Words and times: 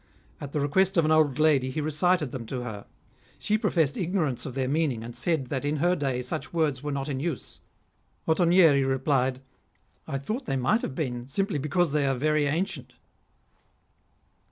At 0.39 0.51
the 0.51 0.59
request 0.59 0.97
of 0.97 1.05
an 1.05 1.11
old 1.11 1.37
lady 1.37 1.69
he 1.69 1.79
recited 1.79 2.31
them 2.31 2.47
to 2.47 2.61
her. 2.63 2.87
She 3.37 3.55
professed 3.55 3.97
ignorance 3.97 4.47
of 4.47 4.55
their 4.55 4.67
meaning, 4.67 5.03
and 5.03 5.15
said 5.15 5.45
that 5.51 5.63
in 5.63 5.75
her 5.75 5.95
day 5.95 6.23
such 6.23 6.51
words 6.51 6.81
were 6.81 6.91
not 6.91 7.07
in 7.07 7.19
use. 7.19 7.59
Ottonieri 8.27 8.83
replied:" 8.83 9.41
I 10.07 10.17
thought 10.17 10.47
they 10.47 10.55
might 10.57 10.81
have 10.81 10.95
been, 10.95 11.27
simply 11.27 11.59
because 11.59 11.91
they 11.91 12.07
are 12.07 12.15
very 12.15 12.47
ancient." 12.47 12.93